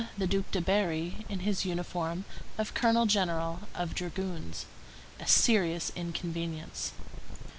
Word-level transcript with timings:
the 0.17 0.25
Duc 0.25 0.49
de 0.49 0.59
Berri, 0.59 1.27
in 1.29 1.41
his 1.41 1.63
uniform 1.63 2.25
of 2.57 2.73
colonel 2.73 3.05
general 3.05 3.59
of 3.75 3.93
dragoons—a 3.93 5.27
serious 5.27 5.91
inconvenience. 5.95 6.91